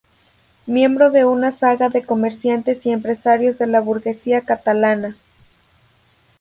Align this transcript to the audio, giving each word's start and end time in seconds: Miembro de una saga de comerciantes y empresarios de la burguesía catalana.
Miembro 0.65 1.11
de 1.11 1.25
una 1.25 1.51
saga 1.51 1.89
de 1.89 2.03
comerciantes 2.03 2.87
y 2.87 2.91
empresarios 2.91 3.59
de 3.59 3.67
la 3.67 3.81
burguesía 3.81 4.41
catalana. 4.41 5.15